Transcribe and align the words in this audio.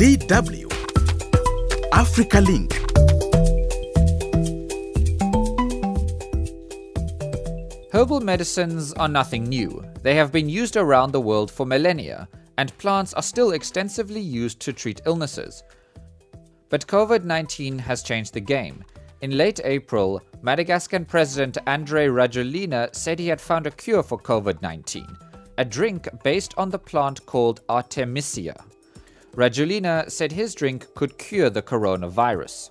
DW 0.00 0.64
Africa 1.92 2.40
Link. 2.40 2.72
Herbal 7.92 8.20
medicines 8.20 8.94
are 8.94 9.08
nothing 9.08 9.44
new. 9.44 9.84
They 10.02 10.14
have 10.14 10.32
been 10.32 10.48
used 10.48 10.78
around 10.78 11.12
the 11.12 11.20
world 11.20 11.50
for 11.50 11.66
millennia, 11.66 12.30
and 12.56 12.78
plants 12.78 13.12
are 13.12 13.22
still 13.22 13.50
extensively 13.50 14.22
used 14.22 14.58
to 14.60 14.72
treat 14.72 15.02
illnesses. 15.04 15.62
But 16.70 16.86
COVID 16.86 17.24
19 17.24 17.78
has 17.80 18.02
changed 18.02 18.32
the 18.32 18.40
game. 18.40 18.82
In 19.20 19.36
late 19.36 19.60
April, 19.64 20.22
Madagascan 20.40 21.04
President 21.04 21.58
Andry 21.66 22.06
Rajoelina 22.06 22.94
said 22.94 23.18
he 23.18 23.28
had 23.28 23.38
found 23.38 23.66
a 23.66 23.70
cure 23.70 24.02
for 24.02 24.18
COVID 24.18 24.62
19, 24.62 25.06
a 25.58 25.64
drink 25.66 26.08
based 26.24 26.54
on 26.56 26.70
the 26.70 26.78
plant 26.78 27.26
called 27.26 27.60
Artemisia. 27.68 28.64
Rajoelina 29.34 30.10
said 30.10 30.32
his 30.32 30.54
drink 30.54 30.92
could 30.94 31.16
cure 31.16 31.50
the 31.50 31.62
coronavirus. 31.62 32.70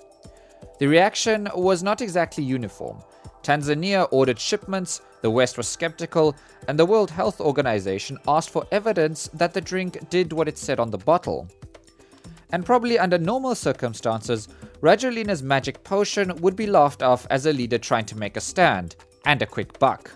The 0.80 0.88
reaction 0.88 1.48
was 1.56 1.84
not 1.84 2.02
exactly 2.02 2.44
uniform. 2.44 3.02
Tanzania 3.44 4.08
ordered 4.12 4.40
shipments, 4.40 5.02
the 5.22 5.30
West 5.30 5.58
was 5.58 5.68
skeptical, 5.68 6.36
and 6.68 6.78
the 6.78 6.86
World 6.86 7.10
Health 7.10 7.40
Organization 7.40 8.18
asked 8.28 8.50
for 8.50 8.68
evidence 8.72 9.30
that 9.34 9.54
the 9.54 9.62
drink 9.62 10.10
did 10.10 10.34
what 10.34 10.48
it 10.48 10.58
said 10.58 10.80
on 10.80 10.92
the 10.92 10.98
bottle. 10.98 11.48
And 12.52 12.66
probably 12.66 13.00
under 13.00 13.18
normal 13.18 13.56
circumstances, 13.56 14.50
Rajoelina's 14.82 15.44
magic 15.44 15.84
potion 15.84 16.36
would 16.42 16.56
be 16.56 16.68
laughed 16.68 17.04
off 17.04 17.26
as 17.30 17.46
a 17.46 17.54
leader 17.54 17.78
trying 17.78 18.06
to 18.06 18.18
make 18.18 18.38
a 18.38 18.42
stand 18.42 18.96
and 19.26 19.42
a 19.42 19.46
quick 19.46 19.80
buck. 19.80 20.12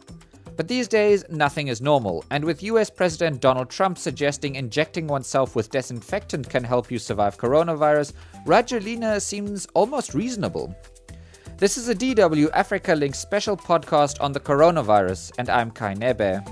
But 0.56 0.68
these 0.68 0.88
days, 0.88 1.26
nothing 1.30 1.68
is 1.68 1.82
normal, 1.82 2.24
and 2.30 2.46
with 2.46 2.62
US 2.62 2.90
President 2.90 3.42
Donald 3.42 3.70
Trump 3.72 3.98
suggesting 3.98 4.56
injecting 4.56 5.08
oneself 5.08 5.56
with 5.56 5.72
disinfectant 5.72 6.48
can 6.48 6.64
help 6.64 6.92
you 6.92 7.00
survive 7.00 7.38
coronavirus, 7.38 8.14
Rajoelina 8.46 9.20
seems 9.20 9.66
almost 9.74 10.14
reasonable. 10.14 10.76
This 11.58 11.78
is 11.78 11.90
a 11.90 11.96
DW 11.96 12.52
Africa 12.54 12.94
Link 12.94 13.16
special 13.16 13.58
podcast 13.58 14.22
on 14.22 14.32
the 14.32 14.40
coronavirus, 14.40 15.32
and 15.40 15.50
I'm 15.50 15.72
Kai 15.72 15.96
Nebe. 15.96 16.44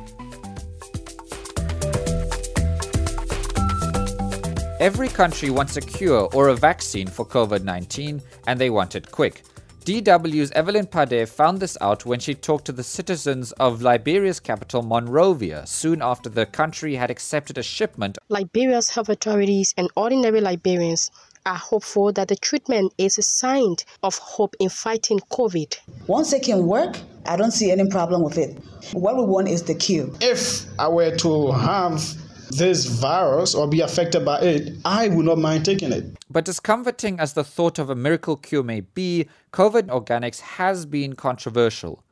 Every 4.80 5.10
country 5.10 5.52
wants 5.52 5.78
a 5.78 5.82
cure 5.82 6.28
or 6.34 6.48
a 6.48 6.56
vaccine 6.56 7.06
for 7.06 7.24
COVID 7.24 7.64
19, 7.64 8.20
and 8.48 8.60
they 8.60 8.72
want 8.72 8.96
it 8.96 9.12
quick. 9.12 9.44
DW's 9.84 10.52
Evelyn 10.52 10.86
Pade 10.86 11.28
found 11.28 11.60
this 11.60 11.76
out 11.82 12.06
when 12.06 12.20
she 12.20 12.36
talked 12.36 12.66
to 12.66 12.72
the 12.72 12.84
citizens 12.84 13.52
of 13.54 13.82
Liberia's 13.82 14.40
capital, 14.40 14.84
Monrovia, 14.84 15.66
soon 15.66 16.04
after 16.04 16.30
the 16.30 16.46
country 16.46 16.94
had 16.94 17.10
accepted 17.10 17.58
a 17.58 17.64
shipment. 17.64 18.20
Liberia's 18.30 18.92
health 18.92 19.10
authorities 19.10 19.74
and 19.78 19.90
ordinary 19.96 20.40
Liberians 20.40 21.10
are 21.48 21.56
hopeful 21.56 22.12
that 22.14 22.28
the 22.28 22.36
treatment 22.36 22.94
is 23.00 23.18
a 23.18 23.24
sign 23.24 23.76
of 24.04 24.20
hope 24.20 24.56
in 24.60 24.70
fighting 24.70 25.20
COVID. 25.32 25.76
Once 26.06 26.32
it 26.32 26.44
can 26.44 26.68
work, 26.68 27.00
I 27.26 27.36
don't 27.36 27.50
see 27.50 27.72
any 27.72 27.90
problem 27.90 28.22
with 28.22 28.38
it. 28.38 28.60
What 28.94 29.18
we 29.18 29.24
want 29.24 29.48
is 29.48 29.64
the 29.64 29.74
cure. 29.74 30.12
If 30.22 30.66
I 30.78 30.90
were 30.90 31.16
to 31.18 31.52
have 31.54 32.04
this 32.52 32.86
virus 32.86 33.56
or 33.56 33.68
be 33.68 33.82
affected 33.82 34.26
by 34.26 34.40
it, 34.42 34.78
I 34.86 35.08
would 35.08 35.26
not 35.26 35.38
mind 35.38 35.66
taking 35.66 35.92
it. 35.92 36.06
But 36.30 36.48
as 36.48 36.60
comforting 36.60 37.20
as 37.20 37.34
the 37.34 37.44
thought 37.44 37.80
of 37.80 37.90
a 37.90 37.96
miracle 37.96 38.36
cure 38.36 38.64
may 38.64 38.82
be, 38.82 39.28
COVID 39.54 39.84
organics 39.84 40.40
has 40.42 40.86
been 40.86 41.16
controversial. 41.16 42.04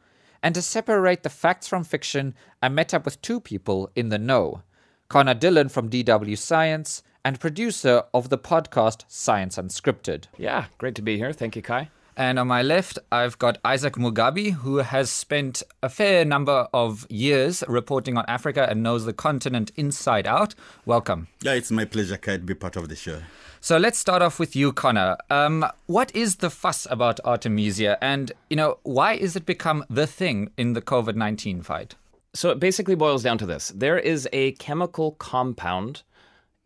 And 0.42 0.56
to 0.56 0.62
separate 0.62 1.24
the 1.24 1.30
facts 1.30 1.68
from 1.68 1.84
fiction, 1.84 2.34
I 2.62 2.70
met 2.70 2.94
up 2.94 3.06
with 3.06 3.22
two 3.22 3.40
people 3.40 3.92
in 3.96 4.10
the 4.10 4.18
know 4.18 4.64
Conor 5.10 5.34
Dillon 5.34 5.70
from 5.70 5.90
DW 5.90 6.38
Science 6.38 7.04
and 7.26 7.40
producer 7.40 8.04
of 8.14 8.30
the 8.30 8.38
podcast 8.38 9.04
Science 9.08 9.58
Unscripted. 9.58 10.26
Yeah, 10.38 10.66
great 10.78 10.96
to 10.96 11.02
be 11.02 11.18
here. 11.18 11.34
Thank 11.34 11.56
you, 11.56 11.62
Kai. 11.62 11.90
And 12.20 12.38
on 12.38 12.48
my 12.48 12.62
left, 12.62 13.00
I've 13.14 13.40
got 13.40 13.60
Isaac 13.64 13.94
Mugabi, 13.94 14.52
who 14.52 14.80
has 14.80 15.10
spent 15.10 15.64
a 15.82 15.88
fair 15.88 16.26
number 16.26 16.68
of 16.74 17.08
years 17.10 17.64
reporting 17.66 18.18
on 18.18 18.26
Africa 18.28 18.68
and 18.70 18.84
knows 18.84 19.06
the 19.06 19.14
continent 19.14 19.72
inside 19.78 20.28
out. 20.28 20.54
Welcome. 20.86 21.30
Yeah, 21.42 21.54
it's 21.54 21.72
my 21.72 21.86
pleasure, 21.86 22.18
Kai, 22.18 22.36
to 22.36 22.44
be 22.44 22.56
part 22.56 22.76
of 22.76 22.90
the 22.90 22.98
show. 22.98 23.22
So 23.62 23.78
let's 23.78 23.98
start 23.98 24.22
off 24.22 24.38
with 24.38 24.54
you, 24.54 24.74
Conor. 24.74 25.16
Um, 25.30 25.66
what 25.86 26.14
is 26.14 26.36
the 26.36 26.50
fuss 26.50 26.86
about 26.92 27.22
Artemisia, 27.24 27.98
and 28.02 28.34
you 28.50 28.58
know 28.58 28.80
why 28.84 29.14
is 29.14 29.38
it 29.38 29.46
become 29.46 29.86
the 29.90 30.06
thing 30.06 30.50
in 30.58 30.74
the 30.74 30.82
COVID 30.82 31.16
nineteen 31.16 31.62
fight? 31.62 31.96
So 32.34 32.50
it 32.50 32.60
basically 32.60 32.96
boils 32.96 33.24
down 33.24 33.38
to 33.38 33.46
this: 33.46 33.72
there 33.74 33.98
is 33.98 34.28
a 34.34 34.52
chemical 34.54 35.14
compound 35.14 36.04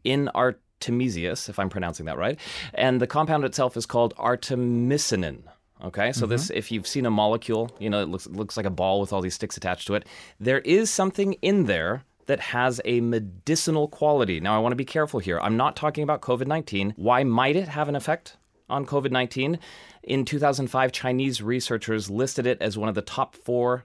in 0.03 0.29
art 0.29 0.59
artemisius, 0.83 1.49
if 1.49 1.59
I'm 1.59 1.69
pronouncing 1.69 2.05
that 2.07 2.17
right. 2.17 2.39
And 2.73 3.01
the 3.01 3.07
compound 3.07 3.45
itself 3.45 3.77
is 3.77 3.85
called 3.85 4.15
artemisinin. 4.17 5.43
Okay, 5.83 6.13
so 6.13 6.21
mm-hmm. 6.21 6.31
this, 6.31 6.49
if 6.49 6.71
you've 6.71 6.87
seen 6.87 7.05
a 7.05 7.11
molecule, 7.11 7.75
you 7.77 7.89
know, 7.89 8.01
it 8.01 8.07
looks, 8.07 8.25
it 8.25 8.33
looks 8.33 8.55
like 8.55 8.65
a 8.65 8.69
ball 8.69 9.01
with 9.01 9.11
all 9.11 9.21
these 9.21 9.35
sticks 9.35 9.57
attached 9.57 9.87
to 9.87 9.95
it. 9.95 10.05
There 10.39 10.59
is 10.59 10.89
something 10.89 11.33
in 11.41 11.65
there 11.65 12.03
that 12.27 12.39
has 12.39 12.79
a 12.85 13.01
medicinal 13.01 13.89
quality. 13.89 14.39
Now, 14.39 14.55
I 14.55 14.59
want 14.59 14.71
to 14.71 14.77
be 14.77 14.85
careful 14.85 15.19
here. 15.19 15.39
I'm 15.41 15.57
not 15.57 15.75
talking 15.75 16.03
about 16.03 16.21
COVID 16.21 16.47
19. 16.47 16.93
Why 16.95 17.23
might 17.23 17.57
it 17.57 17.67
have 17.67 17.89
an 17.89 17.97
effect 17.97 18.37
on 18.69 18.85
COVID 18.85 19.11
19? 19.11 19.59
In 20.03 20.23
2005, 20.23 20.91
Chinese 20.93 21.41
researchers 21.41 22.09
listed 22.09 22.47
it 22.47 22.61
as 22.61 22.77
one 22.77 22.87
of 22.87 22.95
the 22.95 23.01
top 23.01 23.35
four 23.35 23.83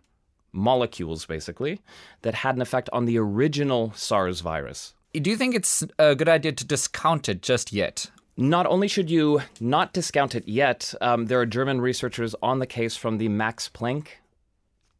molecules, 0.53 1.26
basically, 1.26 1.80
that 2.22 2.34
had 2.34 2.54
an 2.54 2.62
effect 2.62 2.88
on 2.92 3.06
the 3.06 3.19
original 3.19 3.92
SARS 3.97 4.41
virus. 4.41 4.94
Do 5.15 5.31
you 5.31 5.37
think 5.37 5.55
it's 5.55 5.83
a 5.99 6.15
good 6.15 6.29
idea 6.29 6.53
to 6.53 6.67
discount 6.67 7.31
it 7.31 7.41
just 7.41 7.73
yet? 7.73 8.11
Not 8.37 8.67
only 8.67 8.89
should 8.89 9.11
you 9.11 9.41
not 9.59 9.95
discount 9.95 10.35
it 10.35 10.47
yet, 10.47 10.95
um, 11.01 11.27
there 11.27 11.41
are 11.41 11.47
German 11.47 11.81
researchers 11.81 12.35
on 12.43 12.59
the 12.59 12.67
case 12.67 12.95
from 12.95 13.17
the 13.17 13.29
Max 13.29 13.71
Planck 13.71 14.09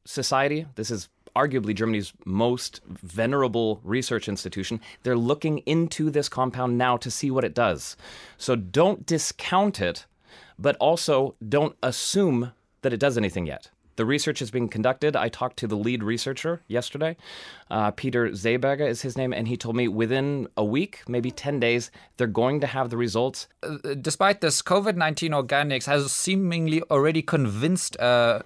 Society. 0.07 0.67
This 0.77 0.91
is 0.91 1.11
arguably 1.37 1.75
Germany's 1.75 2.15
most 2.25 2.81
venerable 2.89 3.81
research 3.85 4.31
institution. 4.31 4.81
They're 5.03 5.15
looking 5.15 5.59
into 5.59 6.11
this 6.11 6.31
compound 6.31 6.79
now 6.79 6.97
to 6.97 7.11
see 7.11 7.31
what 7.31 7.45
it 7.45 7.55
does. 7.55 7.95
So 8.39 8.57
don't 8.57 9.05
discount 9.05 9.79
it, 9.79 10.07
but 10.59 10.75
also 10.77 11.35
don't 11.47 11.77
assume 11.83 12.53
that 12.81 12.95
it 12.95 12.99
does 12.99 13.19
anything 13.19 13.47
yet. 13.47 13.71
The 13.99 14.07
research 14.07 14.41
is 14.41 14.53
being 14.53 14.69
conducted. 14.69 15.17
I 15.17 15.29
talked 15.29 15.57
to 15.57 15.67
the 15.67 15.75
lead 15.75 16.05
researcher 16.05 16.63
yesterday. 16.69 17.17
Uh, 17.69 17.91
Peter 17.91 18.29
Seeberger 18.29 18.89
is 18.89 19.03
his 19.03 19.19
name, 19.19 19.33
and 19.33 19.49
he 19.49 19.57
told 19.57 19.75
me 19.75 19.89
within 19.89 20.47
a 20.57 20.65
week, 20.65 21.03
maybe 21.09 21.33
10 21.33 21.59
days, 21.59 21.91
they're 22.17 22.29
going 22.29 22.61
to 22.61 22.69
have 22.69 22.91
the 22.91 22.97
results. 22.97 23.49
Uh, 23.61 23.95
despite 24.01 24.41
this, 24.41 24.63
COVID 24.63 24.95
19 24.95 25.33
organics 25.33 25.87
has 25.87 26.13
seemingly 26.13 26.81
already 26.93 27.23
convinced 27.23 27.99
uh, 27.99 28.43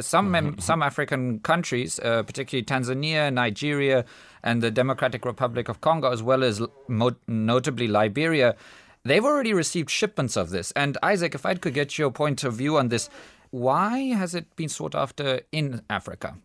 some, 0.00 0.30
mem- 0.30 0.58
some 0.58 0.82
African 0.82 1.38
countries, 1.40 1.98
uh, 1.98 2.22
particularly 2.22 2.64
Tanzania, 2.64 3.30
Nigeria, 3.30 4.06
and 4.42 4.62
the 4.62 4.70
Democratic 4.70 5.26
Republic 5.26 5.68
of 5.68 5.82
Congo, 5.82 6.10
as 6.10 6.22
well 6.22 6.42
as 6.42 6.62
mo- 6.88 7.16
notably 7.28 7.88
Liberia. 7.88 8.56
They've 9.04 9.22
already 9.22 9.52
received 9.52 9.90
shipments 9.90 10.34
of 10.34 10.48
this. 10.48 10.70
And 10.70 10.96
Isaac, 11.02 11.34
if 11.34 11.44
I 11.44 11.56
could 11.56 11.74
get 11.74 11.98
your 11.98 12.10
point 12.10 12.42
of 12.42 12.54
view 12.54 12.78
on 12.78 12.88
this, 12.88 13.10
why 13.54 13.98
has 14.14 14.34
it 14.34 14.56
been 14.56 14.68
sought 14.68 14.96
after 14.96 15.40
in 15.52 15.80
Africa? 15.88 16.36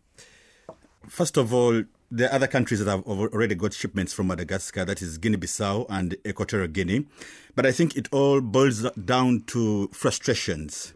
First 1.08 1.36
of 1.36 1.52
all, 1.52 1.82
there 2.08 2.28
are 2.28 2.34
other 2.34 2.46
countries 2.46 2.84
that 2.84 2.88
have 2.88 3.02
already 3.04 3.56
got 3.56 3.72
shipments 3.72 4.12
from 4.12 4.28
Madagascar, 4.28 4.84
that 4.84 5.02
is 5.02 5.18
Guinea 5.18 5.36
Bissau 5.36 5.86
and 5.88 6.16
Equatorial 6.24 6.68
Guinea. 6.68 7.06
But 7.56 7.66
I 7.66 7.72
think 7.72 7.96
it 7.96 8.06
all 8.12 8.40
boils 8.40 8.88
down 8.92 9.42
to 9.48 9.88
frustrations 9.88 10.94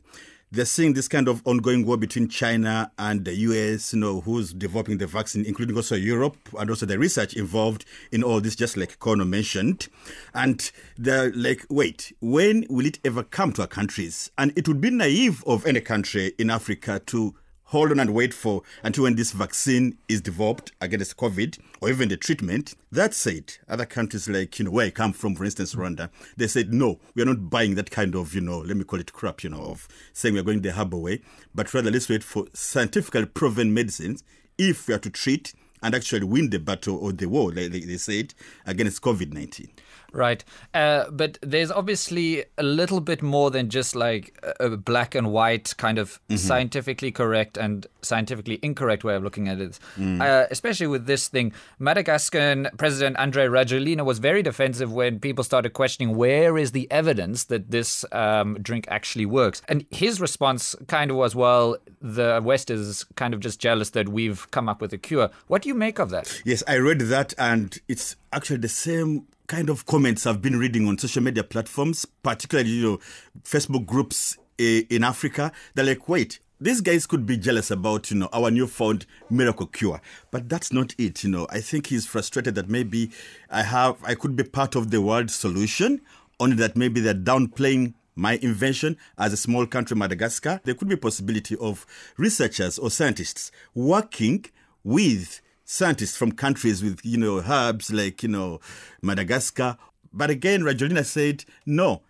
they're 0.55 0.65
seeing 0.65 0.93
this 0.93 1.09
kind 1.09 1.27
of 1.27 1.43
ongoing 1.47 1.85
war 1.85 1.97
between 1.97 2.29
China 2.29 2.93
and 2.97 3.25
the 3.25 3.35
US, 3.35 3.93
you 3.93 3.99
know, 3.99 4.21
who's 4.21 4.53
developing 4.53 4.99
the 4.99 5.07
vaccine, 5.07 5.45
including 5.45 5.75
also 5.75 5.97
Europe, 5.97 6.37
and 6.57 6.71
also 6.71 6.87
the 6.87 6.97
research 6.97 7.35
involved 7.35 7.85
in 8.13 8.23
all 8.23 8.41
this, 8.41 8.55
just 8.55 8.77
like 8.77 9.01
Conor 9.01 9.25
mentioned. 9.25 9.89
And 10.33 10.71
they're 10.97 11.33
like, 11.33 11.67
wait, 11.69 12.13
when 12.21 12.67
will 12.71 12.87
it 12.87 13.01
ever 13.05 13.25
come 13.25 13.53
to 13.55 13.63
our 13.63 13.69
countries? 13.69 14.31
And 14.39 14.53
it 14.57 14.69
would 14.69 14.81
be 14.81 14.91
naive 14.91 15.43
of 15.45 15.67
any 15.67 15.81
country 15.81 16.35
in 16.39 16.51
Africa 16.51 17.01
to 17.07 17.35
hold 17.65 17.91
on 17.91 18.01
and 18.01 18.15
wait 18.15 18.35
for 18.35 18.63
until 18.83 19.05
when 19.05 19.17
this 19.17 19.33
vaccine 19.33 19.99
is 20.09 20.21
developed 20.21 20.73
against 20.81 21.17
COVID 21.17 21.59
or 21.81 21.91
even 21.91 22.09
the 22.09 22.17
treatment. 22.17 22.75
That 22.93 23.15
said, 23.15 23.55
other 23.69 23.87
countries 23.87 24.29
like, 24.29 24.59
you 24.59 24.67
know, 24.67 24.71
where 24.71 24.87
I 24.87 24.91
come 24.91 25.13
from, 25.13 25.35
for 25.35 25.45
instance, 25.45 25.75
Rwanda, 25.75 26.11
they 26.37 26.47
said, 26.47 26.73
no, 26.73 27.01
we 27.15 27.23
are 27.23 27.27
not 27.27 27.51
buying 27.51 27.75
that 27.75 27.91
kind 27.91 28.15
of, 28.15 28.35
you 28.35 28.41
know, 28.41 28.59
let 28.59 28.77
me 28.77 28.85
call 28.85 29.01
it 29.01 29.13
crap, 29.13 29.43
you 29.43 29.51
know, 29.51 29.63
of 29.63 29.89
saying 30.13 30.35
we're 30.35 30.43
going 30.43 30.63
the 30.63 30.73
harbor 30.73 30.99
way, 30.99 31.21
but 31.55 31.73
rather 31.73 31.91
let's 31.91 32.09
wait 32.09 32.23
for 32.23 32.47
scientifically 32.53 33.27
proven 33.27 33.75
medicines 33.75 34.23
if 34.59 34.87
we 34.87 34.95
are 34.95 34.99
to 34.99 35.11
treat 35.11 35.53
and 35.85 35.95
actually 35.95 36.25
win 36.25 36.51
the 36.51 36.59
battle 36.59 36.97
or 36.97 37.13
the 37.13 37.27
war, 37.27 37.53
like 37.53 37.71
they 37.71 37.97
said, 37.99 38.35
against 38.67 39.03
COVID 39.03 39.33
19. 39.33 39.69
Right. 40.15 40.45
Uh, 40.73 41.11
but 41.11 41.39
there's 41.43 41.73
obviously 41.73 42.45
a 42.57 42.63
little 42.63 43.01
bit 43.01 43.21
more 43.21 43.51
than 43.51 43.69
just 43.69 43.97
like 43.97 44.39
a 44.61 44.77
black 44.77 45.15
and 45.17 45.33
white 45.33 45.75
kind 45.77 45.99
of 45.99 46.21
mm-hmm. 46.29 46.37
scientifically 46.37 47.11
correct 47.11 47.57
and 47.57 47.87
scientifically 48.01 48.61
incorrect 48.63 49.03
way 49.03 49.17
of 49.17 49.25
looking 49.25 49.49
at 49.49 49.61
it. 49.61 49.79
Mm. 49.99 50.21
Uh, 50.21 50.47
especially 50.51 50.87
with 50.87 51.07
this 51.07 51.27
thing. 51.27 51.53
Madagascar 51.81 52.71
President 52.77 53.17
Andry 53.19 53.49
Rajoelina 53.49 54.05
was 54.05 54.21
very 54.21 54.43
defensive 54.43 54.93
when 54.93 55.19
people 55.19 55.43
started 55.43 55.71
questioning 55.71 56.17
where 56.17 56.57
is 56.57 56.71
the 56.71 56.89
evidence 56.93 57.45
that 57.45 57.73
this 57.73 58.05
um, 58.13 58.55
drink 58.63 58.87
actually 58.89 59.27
works. 59.27 59.63
And 59.69 59.85
his 59.91 60.21
response 60.21 60.77
kind 60.87 61.11
of 61.11 61.17
was, 61.17 61.35
well, 61.35 61.77
the 62.01 62.41
West 62.43 62.71
is 62.71 63.05
kind 63.17 63.35
of 63.35 63.41
just 63.41 63.59
jealous 63.59 63.91
that 63.91 64.09
we've 64.09 64.49
come 64.53 64.69
up 64.69 64.81
with 64.81 64.93
a 64.93 64.99
cure. 64.99 65.31
What 65.49 65.63
do 65.63 65.69
you 65.69 65.74
make 65.75 65.99
of 65.99 66.11
that? 66.11 66.43
Yes, 66.45 66.63
I 66.67 66.77
read 66.77 67.01
that, 67.01 67.35
and 67.39 67.79
it's 67.89 68.17
actually 68.33 68.59
the 68.59 68.69
same 68.69 69.27
kind 69.47 69.69
of 69.69 69.87
comments 69.87 70.27
I've 70.27 70.41
been 70.41 70.59
reading 70.59 70.89
on 70.89 70.99
social 70.99 71.23
media 71.23 71.45
platforms, 71.45 72.07
particularly 72.23 72.71
you 72.71 72.83
know 72.83 72.99
Facebook 73.43 73.87
groups 73.87 74.39
eh, 74.59 74.83
in 74.91 75.05
Africa. 75.05 75.53
They're 75.75 75.85
like, 75.85 76.09
wait, 76.09 76.41
these 76.61 76.81
guys 76.81 77.07
could 77.07 77.27
be 77.27 77.37
jealous 77.37 77.71
about 77.71 78.11
you 78.11 78.17
know 78.17 78.29
our 78.33 78.51
newfound 78.51 79.07
miracle 79.29 79.67
cure, 79.67 80.01
but 80.31 80.49
that's 80.49 80.73
not 80.73 80.95
it. 80.99 81.25
You 81.25 81.31
know, 81.31 81.47
I 81.51 81.61
think 81.61 81.89
he's 81.89 82.07
frustrated 82.07 82.55
that 82.55 82.69
maybe 82.69 83.11
I 83.51 83.63
have 83.63 83.97
I 84.05 84.15
could 84.15 84.37
be 84.37 84.45
part 84.45 84.75
of 84.75 84.91
the 84.91 85.01
world 85.01 85.31
solution, 85.31 86.01
only 86.41 86.57
that 86.57 86.77
maybe 86.77 87.01
they're 87.01 87.15
downplaying 87.15 87.95
my 88.17 88.39
invention 88.43 88.97
as 89.19 89.33
a 89.33 89.37
small 89.37 89.67
country, 89.67 89.97
Madagascar. 89.97 90.61
There 90.65 90.75
could 90.75 90.89
be 90.89 90.97
possibility 90.97 91.57
of 91.57 91.85
researchers 92.17 92.79
or 92.79 92.91
scientists 92.91 93.51
working 93.75 94.45
with 94.85 95.41
scientists 95.65 96.17
from 96.17 96.33
countries 96.33 96.83
with, 96.83 97.01
you 97.05 97.19
know, 97.19 97.43
herbs 97.47 97.93
like, 97.93 98.23
you 98.23 98.29
know, 98.29 98.61
Madagascar. 99.03 99.77
But 100.13 100.31
again, 100.31 100.63
Rajoelina 100.63 101.05
said, 101.05 101.45
no, 101.67 102.03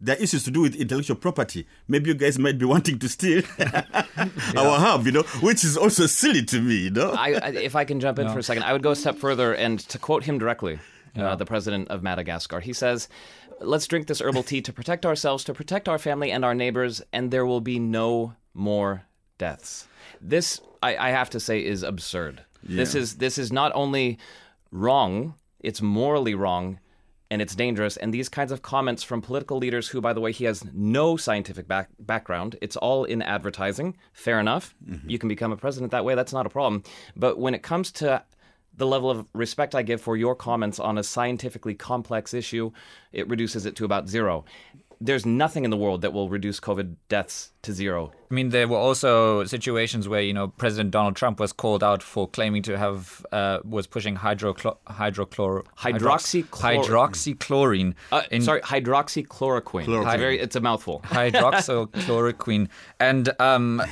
there 0.00 0.16
are 0.16 0.18
issues 0.18 0.44
to 0.44 0.50
do 0.50 0.60
with 0.60 0.74
intellectual 0.76 1.16
property. 1.16 1.66
Maybe 1.88 2.08
you 2.08 2.14
guys 2.14 2.38
might 2.38 2.58
be 2.58 2.64
wanting 2.74 2.98
to 2.98 3.08
steal 3.08 3.42
our 4.56 4.78
herb, 4.78 5.06
you 5.06 5.12
know, 5.12 5.22
which 5.40 5.64
is 5.64 5.76
also 5.76 6.06
silly 6.06 6.44
to 6.44 6.60
me, 6.60 6.74
you 6.74 6.90
know. 6.90 7.12
I, 7.12 7.32
I, 7.34 7.48
if 7.50 7.76
I 7.76 7.84
can 7.84 8.00
jump 8.00 8.18
in 8.18 8.26
no. 8.26 8.32
for 8.32 8.40
a 8.40 8.42
second, 8.42 8.64
I 8.64 8.72
would 8.72 8.82
go 8.82 8.90
a 8.90 8.96
step 8.96 9.16
further 9.16 9.54
and 9.54 9.78
to 9.80 9.98
quote 9.98 10.24
him 10.24 10.38
directly, 10.38 10.78
uh, 11.16 11.36
the 11.36 11.46
president 11.46 11.88
of 11.88 12.02
Madagascar, 12.02 12.60
he 12.60 12.72
says, 12.72 13.08
Let's 13.60 13.86
drink 13.86 14.06
this 14.06 14.20
herbal 14.20 14.42
tea 14.42 14.60
to 14.62 14.72
protect 14.72 15.06
ourselves, 15.06 15.42
to 15.44 15.54
protect 15.54 15.88
our 15.88 15.98
family 15.98 16.30
and 16.30 16.44
our 16.44 16.54
neighbors, 16.54 17.00
and 17.12 17.30
there 17.30 17.46
will 17.46 17.62
be 17.62 17.78
no 17.78 18.34
more 18.52 19.06
deaths. 19.38 19.86
This, 20.20 20.60
I, 20.82 20.96
I 20.96 21.10
have 21.10 21.30
to 21.30 21.40
say, 21.40 21.64
is 21.64 21.82
absurd. 21.82 22.44
Yeah. 22.68 22.76
This 22.76 22.94
is 22.94 23.16
this 23.16 23.38
is 23.38 23.52
not 23.52 23.72
only 23.74 24.18
wrong, 24.70 25.34
it's 25.60 25.82
morally 25.82 26.34
wrong 26.34 26.78
and 27.30 27.42
it's 27.42 27.54
dangerous. 27.54 27.96
And 27.96 28.12
these 28.14 28.28
kinds 28.28 28.52
of 28.52 28.62
comments 28.62 29.02
from 29.02 29.20
political 29.20 29.58
leaders, 29.58 29.88
who, 29.88 30.00
by 30.00 30.12
the 30.12 30.20
way, 30.20 30.32
he 30.32 30.44
has 30.44 30.64
no 30.72 31.16
scientific 31.16 31.66
back- 31.66 31.90
background, 31.98 32.56
it's 32.62 32.76
all 32.76 33.04
in 33.04 33.20
advertising. 33.22 33.96
Fair 34.12 34.38
enough. 34.38 34.74
Mm-hmm. 34.88 35.10
You 35.10 35.18
can 35.18 35.28
become 35.28 35.52
a 35.52 35.56
president 35.56 35.92
that 35.92 36.04
way. 36.04 36.14
That's 36.14 36.32
not 36.32 36.46
a 36.46 36.50
problem. 36.50 36.84
But 37.16 37.38
when 37.38 37.54
it 37.54 37.62
comes 37.62 37.90
to 37.92 38.22
the 38.76 38.86
level 38.86 39.10
of 39.10 39.26
respect 39.32 39.74
I 39.74 39.82
give 39.82 40.00
for 40.00 40.16
your 40.16 40.34
comments 40.34 40.78
on 40.78 40.98
a 40.98 41.02
scientifically 41.02 41.74
complex 41.74 42.34
issue, 42.34 42.70
it 43.12 43.28
reduces 43.28 43.66
it 43.66 43.74
to 43.76 43.84
about 43.84 44.08
zero 44.08 44.44
there's 45.00 45.26
nothing 45.26 45.64
in 45.64 45.70
the 45.70 45.76
world 45.76 46.02
that 46.02 46.12
will 46.12 46.28
reduce 46.28 46.60
COVID 46.60 46.96
deaths 47.08 47.52
to 47.62 47.72
zero. 47.72 48.12
I 48.30 48.34
mean, 48.34 48.50
there 48.50 48.66
were 48.66 48.76
also 48.76 49.44
situations 49.44 50.08
where 50.08 50.22
you 50.22 50.32
know 50.32 50.48
President 50.48 50.90
Donald 50.90 51.14
Trump 51.16 51.38
was 51.38 51.52
called 51.52 51.84
out 51.84 52.02
for 52.02 52.28
claiming 52.28 52.62
to 52.62 52.78
have 52.78 53.24
uh, 53.32 53.58
was 53.64 53.86
pushing 53.86 54.16
hydrochlor 54.16 54.76
hydrochlor 54.88 55.64
hydroxychloroquine. 55.78 57.94
Uh, 58.10 58.22
in, 58.30 58.42
sorry, 58.42 58.60
hydroxychloroquine. 58.62 59.82
It's 59.82 60.14
a, 60.14 60.18
very, 60.18 60.40
it's 60.40 60.56
a 60.56 60.60
mouthful. 60.60 61.00
Hydroxychloroquine 61.04 62.68
and. 63.00 63.40
Um, 63.40 63.82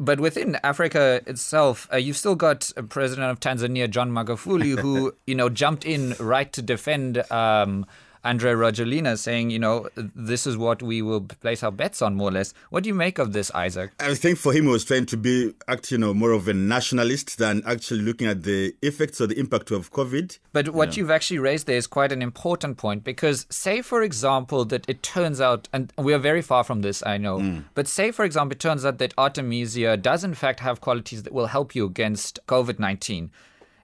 but 0.00 0.18
within 0.18 0.56
Africa 0.64 1.20
itself, 1.28 1.86
uh, 1.92 1.96
you've 1.96 2.16
still 2.16 2.34
got 2.34 2.72
President 2.88 3.30
of 3.30 3.38
Tanzania, 3.38 3.88
John 3.88 4.10
Magufuli, 4.10 4.76
who 4.76 5.14
you 5.28 5.36
know 5.36 5.48
jumped 5.48 5.84
in 5.84 6.16
right 6.18 6.52
to 6.54 6.60
defend 6.60 7.18
um, 7.30 7.86
Andry 8.24 8.52
Rajoelina 8.52 9.18
saying, 9.18 9.50
you 9.50 9.58
know, 9.58 9.88
this 9.96 10.46
is 10.46 10.56
what 10.56 10.82
we 10.82 11.02
will 11.02 11.22
place 11.22 11.62
our 11.62 11.72
bets 11.72 12.00
on, 12.00 12.14
more 12.14 12.28
or 12.28 12.32
less. 12.32 12.54
What 12.70 12.84
do 12.84 12.88
you 12.88 12.94
make 12.94 13.18
of 13.18 13.32
this, 13.32 13.50
Isaac? 13.52 13.90
I 13.98 14.14
think 14.14 14.38
for 14.38 14.52
him, 14.52 14.64
he 14.64 14.70
was 14.70 14.84
trying 14.84 15.06
to 15.06 15.16
be, 15.16 15.54
act, 15.66 15.90
you 15.90 15.98
know, 15.98 16.14
more 16.14 16.30
of 16.30 16.46
a 16.46 16.54
nationalist 16.54 17.38
than 17.38 17.62
actually 17.66 18.02
looking 18.02 18.28
at 18.28 18.44
the 18.44 18.74
effects 18.82 19.20
or 19.20 19.26
the 19.26 19.38
impact 19.38 19.70
of 19.70 19.92
COVID. 19.92 20.38
But 20.52 20.68
what 20.70 20.90
yeah. 20.96 21.00
you've 21.00 21.10
actually 21.10 21.40
raised 21.40 21.66
there 21.66 21.76
is 21.76 21.86
quite 21.86 22.12
an 22.12 22.22
important 22.22 22.76
point 22.76 23.02
because, 23.02 23.46
say, 23.50 23.82
for 23.82 24.02
example, 24.02 24.64
that 24.66 24.88
it 24.88 25.02
turns 25.02 25.40
out, 25.40 25.68
and 25.72 25.92
we 25.98 26.14
are 26.14 26.18
very 26.18 26.42
far 26.42 26.62
from 26.62 26.82
this, 26.82 27.02
I 27.04 27.18
know, 27.18 27.38
mm. 27.38 27.64
but 27.74 27.88
say, 27.88 28.12
for 28.12 28.24
example, 28.24 28.52
it 28.52 28.60
turns 28.60 28.84
out 28.84 28.98
that 28.98 29.14
Artemisia 29.18 29.96
does 29.96 30.22
in 30.22 30.34
fact 30.34 30.60
have 30.60 30.80
qualities 30.80 31.24
that 31.24 31.32
will 31.32 31.46
help 31.46 31.74
you 31.74 31.84
against 31.84 32.38
COVID 32.46 32.78
19. 32.78 33.30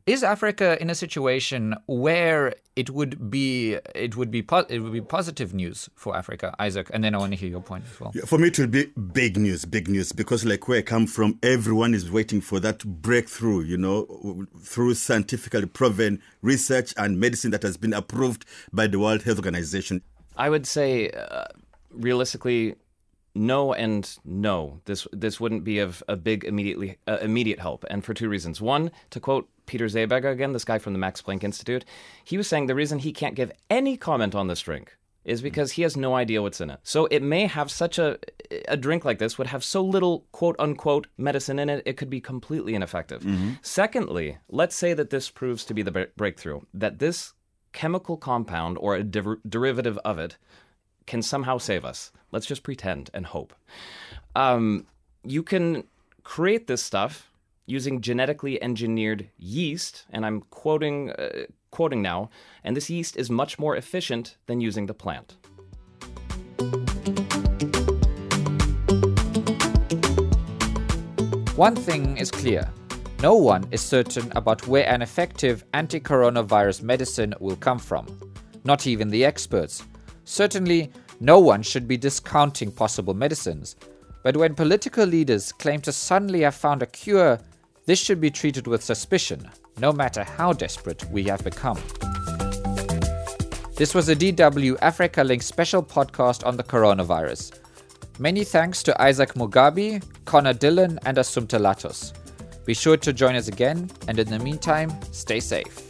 Is 0.08 0.24
Africa 0.24 0.80
in 0.80 0.88
a 0.88 0.94
situation 0.94 1.76
where 1.84 2.54
it 2.76 2.88
would 2.88 3.30
be 3.30 3.76
it 3.94 4.16
would 4.16 4.30
be 4.30 4.42
po- 4.42 4.64
it 4.70 4.78
would 4.78 4.94
be 4.94 5.02
positive 5.02 5.52
news 5.52 5.90
for 5.96 6.16
Africa, 6.16 6.54
Isaac? 6.58 6.90
And 6.94 7.04
then 7.04 7.14
I 7.14 7.18
want 7.18 7.32
to 7.32 7.36
hear 7.36 7.50
your 7.50 7.60
point 7.60 7.84
as 7.92 8.00
well. 8.00 8.12
Yeah, 8.14 8.24
for 8.24 8.38
me, 8.38 8.48
it 8.48 8.58
would 8.58 8.70
be 8.70 8.86
big 9.12 9.36
news, 9.36 9.66
big 9.66 9.86
news, 9.86 10.12
because 10.12 10.46
like 10.46 10.66
where 10.66 10.78
I 10.78 10.82
come 10.82 11.06
from, 11.06 11.38
everyone 11.42 11.92
is 11.92 12.10
waiting 12.10 12.40
for 12.40 12.58
that 12.60 13.02
breakthrough. 13.02 13.60
You 13.60 13.76
know, 13.76 14.46
through 14.62 14.94
scientifically 14.94 15.66
proven 15.66 16.22
research 16.40 16.94
and 16.96 17.20
medicine 17.20 17.50
that 17.50 17.62
has 17.62 17.76
been 17.76 17.92
approved 17.92 18.46
by 18.72 18.86
the 18.86 18.98
World 18.98 19.24
Health 19.24 19.36
Organization. 19.36 20.00
I 20.38 20.48
would 20.48 20.66
say, 20.66 21.10
uh, 21.10 21.44
realistically, 21.90 22.76
no 23.34 23.74
and 23.74 24.10
no. 24.24 24.80
This 24.86 25.06
this 25.12 25.38
wouldn't 25.38 25.64
be 25.64 25.80
of 25.80 26.02
a 26.08 26.16
big 26.16 26.44
immediately 26.44 26.96
uh, 27.06 27.18
immediate 27.20 27.60
help, 27.60 27.84
and 27.90 28.02
for 28.02 28.14
two 28.14 28.30
reasons. 28.30 28.62
One, 28.62 28.90
to 29.10 29.20
quote 29.20 29.50
Peter 29.68 29.86
Seeberger 29.86 30.32
again, 30.32 30.52
this 30.52 30.64
guy 30.64 30.78
from 30.78 30.92
the 30.92 30.98
Max 30.98 31.22
Planck 31.22 31.44
Institute, 31.44 31.84
he 32.24 32.36
was 32.36 32.48
saying 32.48 32.66
the 32.66 32.74
reason 32.74 32.98
he 32.98 33.12
can't 33.12 33.36
give 33.36 33.52
any 33.70 33.96
comment 33.96 34.34
on 34.34 34.48
this 34.48 34.60
drink 34.60 34.96
is 35.24 35.42
because 35.42 35.72
he 35.72 35.82
has 35.82 35.96
no 35.96 36.14
idea 36.14 36.40
what's 36.42 36.60
in 36.60 36.70
it. 36.70 36.80
So 36.82 37.06
it 37.06 37.22
may 37.22 37.46
have 37.46 37.70
such 37.70 37.98
a 37.98 38.18
a 38.66 38.76
drink 38.76 39.04
like 39.04 39.18
this 39.18 39.36
would 39.36 39.46
have 39.48 39.62
so 39.62 39.84
little 39.84 40.24
quote 40.32 40.56
unquote 40.58 41.06
medicine 41.18 41.58
in 41.58 41.68
it, 41.68 41.82
it 41.84 41.96
could 41.96 42.10
be 42.10 42.20
completely 42.20 42.74
ineffective. 42.74 43.22
Mm-hmm. 43.22 43.52
Secondly, 43.62 44.38
let's 44.48 44.74
say 44.74 44.94
that 44.94 45.10
this 45.10 45.30
proves 45.30 45.64
to 45.66 45.74
be 45.74 45.82
the 45.82 46.08
breakthrough, 46.16 46.60
that 46.72 46.98
this 46.98 47.34
chemical 47.72 48.16
compound 48.16 48.78
or 48.80 48.96
a 48.96 49.04
der- 49.04 49.40
derivative 49.46 49.98
of 49.98 50.18
it 50.18 50.38
can 51.06 51.22
somehow 51.22 51.58
save 51.58 51.84
us. 51.84 52.10
Let's 52.32 52.46
just 52.46 52.62
pretend 52.62 53.10
and 53.12 53.26
hope. 53.26 53.54
Um, 54.34 54.86
you 55.24 55.42
can 55.42 55.84
create 56.22 56.66
this 56.66 56.82
stuff 56.82 57.30
using 57.68 58.00
genetically 58.00 58.60
engineered 58.62 59.28
yeast, 59.36 60.06
and 60.10 60.24
I'm 60.24 60.40
quoting 60.50 61.10
uh, 61.10 61.44
quoting 61.70 62.00
now, 62.00 62.30
and 62.64 62.74
this 62.74 62.88
yeast 62.88 63.16
is 63.16 63.28
much 63.28 63.58
more 63.58 63.76
efficient 63.76 64.38
than 64.46 64.60
using 64.60 64.86
the 64.86 64.94
plant. 64.94 65.36
One 71.56 71.76
thing 71.76 72.16
is 72.16 72.30
clear. 72.30 72.72
No 73.20 73.34
one 73.34 73.66
is 73.70 73.82
certain 73.82 74.32
about 74.34 74.66
where 74.66 74.88
an 74.88 75.02
effective 75.02 75.64
anti 75.74 76.00
coronavirus 76.00 76.82
medicine 76.82 77.34
will 77.38 77.56
come 77.56 77.78
from. 77.78 78.06
Not 78.64 78.86
even 78.86 79.08
the 79.08 79.24
experts. 79.24 79.84
Certainly, 80.24 80.90
no 81.20 81.38
one 81.38 81.62
should 81.62 81.86
be 81.86 81.96
discounting 81.96 82.70
possible 82.70 83.12
medicines. 83.12 83.76
But 84.22 84.36
when 84.36 84.54
political 84.54 85.04
leaders 85.04 85.52
claim 85.52 85.80
to 85.82 85.92
suddenly 85.92 86.42
have 86.42 86.54
found 86.54 86.82
a 86.82 86.86
cure 86.86 87.38
this 87.88 87.98
should 87.98 88.20
be 88.20 88.30
treated 88.30 88.66
with 88.66 88.84
suspicion, 88.84 89.50
no 89.78 89.90
matter 89.94 90.22
how 90.22 90.52
desperate 90.52 91.02
we 91.10 91.22
have 91.24 91.42
become. 91.42 91.78
This 93.76 93.94
was 93.94 94.10
a 94.10 94.14
DW 94.14 94.76
Africa 94.82 95.24
Link 95.24 95.40
special 95.40 95.82
podcast 95.82 96.46
on 96.46 96.58
the 96.58 96.62
coronavirus. 96.62 97.58
Many 98.18 98.44
thanks 98.44 98.82
to 98.82 99.02
Isaac 99.02 99.32
Mugabi, 99.36 100.04
Conor 100.26 100.52
Dillon, 100.52 100.98
and 101.06 101.16
Assumpta 101.16 101.58
Lattus. 101.58 102.12
Be 102.66 102.74
sure 102.74 102.98
to 102.98 103.10
join 103.10 103.36
us 103.36 103.48
again, 103.48 103.90
and 104.06 104.18
in 104.18 104.28
the 104.28 104.38
meantime, 104.38 104.92
stay 105.10 105.40
safe. 105.40 105.87